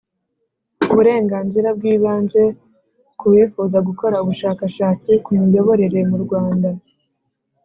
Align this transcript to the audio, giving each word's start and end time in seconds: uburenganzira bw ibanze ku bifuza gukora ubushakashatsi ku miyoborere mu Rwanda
uburenganzira 0.91 1.67
bw 1.77 1.83
ibanze 1.93 2.43
ku 3.19 3.25
bifuza 3.33 3.77
gukora 3.87 4.15
ubushakashatsi 4.23 5.11
ku 5.23 5.29
miyoborere 5.39 5.99
mu 6.09 6.17
Rwanda 6.23 6.69